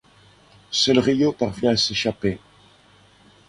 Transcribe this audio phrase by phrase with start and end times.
[0.71, 2.39] Seul Rio parvient à s'échapper.